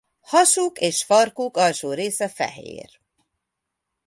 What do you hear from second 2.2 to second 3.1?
fehér.